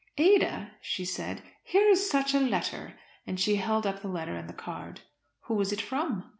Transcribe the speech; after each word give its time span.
"Ada," 0.17 0.71
she 0.81 1.05
said, 1.05 1.43
"here 1.63 1.87
is 1.89 2.09
such 2.09 2.33
a 2.33 2.39
letter;" 2.39 2.95
and 3.27 3.39
she 3.39 3.57
held 3.57 3.85
up 3.85 4.01
the 4.01 4.07
letter 4.07 4.35
and 4.35 4.49
the 4.49 4.53
card. 4.53 5.01
"Who 5.41 5.61
is 5.61 5.71
it 5.71 5.79
from?" 5.79 6.27